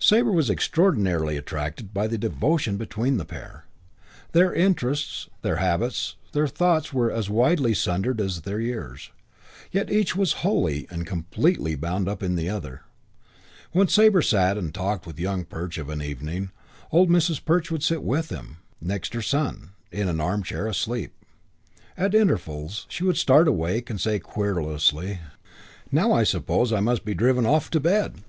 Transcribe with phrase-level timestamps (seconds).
[0.00, 3.64] Sabre was extraordinarily attracted by the devotion between the pair.
[4.32, 9.10] Their interests, their habits, their thoughts were as widely sundered as their years,
[9.70, 12.80] yet each was wholly and completely bound up in the other.
[13.70, 16.50] When Sabre sat and talked with Young Perch of an evening,
[16.90, 17.44] old Mrs.
[17.44, 21.12] Perch would sit with them, next her son, in an armchair asleep.
[21.96, 25.20] At intervals she would start awake and say querulously,
[25.92, 28.24] "Now I suppose I must be driven off to bed."